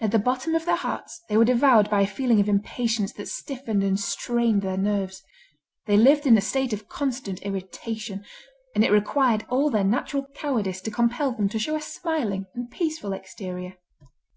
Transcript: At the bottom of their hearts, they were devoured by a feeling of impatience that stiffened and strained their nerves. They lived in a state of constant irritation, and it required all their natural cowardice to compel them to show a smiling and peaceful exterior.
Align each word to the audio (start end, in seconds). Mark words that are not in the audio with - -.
At 0.00 0.12
the 0.12 0.20
bottom 0.20 0.54
of 0.54 0.66
their 0.66 0.76
hearts, 0.76 1.20
they 1.28 1.36
were 1.36 1.44
devoured 1.44 1.90
by 1.90 2.02
a 2.02 2.06
feeling 2.06 2.38
of 2.38 2.48
impatience 2.48 3.12
that 3.14 3.26
stiffened 3.26 3.82
and 3.82 3.98
strained 3.98 4.62
their 4.62 4.76
nerves. 4.76 5.24
They 5.86 5.96
lived 5.96 6.28
in 6.28 6.38
a 6.38 6.40
state 6.40 6.72
of 6.72 6.88
constant 6.88 7.42
irritation, 7.42 8.24
and 8.76 8.84
it 8.84 8.92
required 8.92 9.44
all 9.48 9.70
their 9.70 9.82
natural 9.82 10.28
cowardice 10.32 10.80
to 10.82 10.92
compel 10.92 11.32
them 11.32 11.48
to 11.48 11.58
show 11.58 11.74
a 11.74 11.80
smiling 11.80 12.46
and 12.54 12.70
peaceful 12.70 13.12
exterior. 13.12 13.74